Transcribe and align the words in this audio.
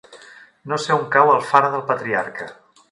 No 0.71 0.79
sé 0.85 0.95
on 0.95 1.05
cau 1.17 1.33
Alfara 1.37 1.71
del 1.77 1.87
Patriarca. 1.93 2.53